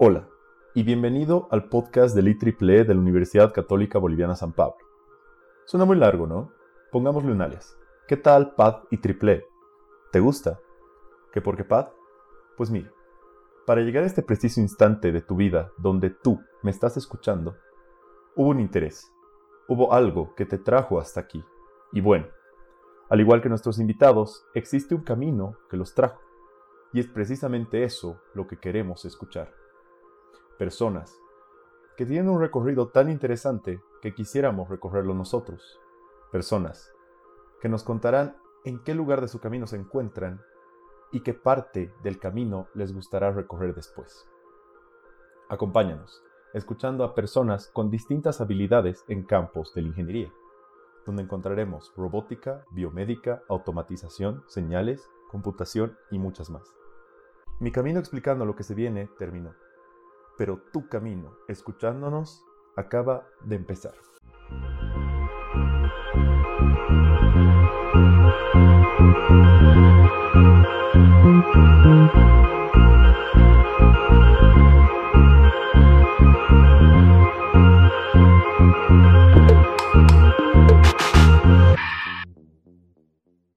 [0.00, 0.28] Hola
[0.74, 4.76] y bienvenido al podcast del IEEE e de la Universidad Católica Boliviana San Pablo.
[5.66, 6.52] Suena muy largo, ¿no?
[6.92, 7.76] Pongámosle un alias.
[8.06, 9.32] ¿Qué tal PAD y triple?
[9.32, 9.46] E?
[10.12, 10.60] ¿Te gusta?
[11.32, 11.88] ¿Qué por qué PAD?
[12.56, 12.90] Pues mira,
[13.66, 17.56] para llegar a este preciso instante de tu vida donde tú me estás escuchando,
[18.34, 19.12] hubo un interés,
[19.68, 21.44] hubo algo que te trajo hasta aquí.
[21.92, 22.26] Y bueno,
[23.10, 26.20] al igual que nuestros invitados, existe un camino que los trajo.
[26.92, 29.52] Y es precisamente eso lo que queremos escuchar.
[30.58, 31.20] Personas
[31.96, 35.80] que tienen un recorrido tan interesante que quisiéramos recorrerlo nosotros.
[36.32, 36.92] Personas
[37.60, 40.40] que nos contarán en qué lugar de su camino se encuentran
[41.12, 44.26] y qué parte del camino les gustará recorrer después.
[45.48, 46.22] Acompáñanos,
[46.58, 50.32] escuchando a personas con distintas habilidades en campos de la ingeniería,
[51.06, 56.74] donde encontraremos robótica, biomédica, automatización, señales, computación y muchas más.
[57.60, 59.54] Mi camino explicando lo que se viene terminó,
[60.36, 62.44] pero tu camino escuchándonos
[62.76, 63.94] acaba de empezar.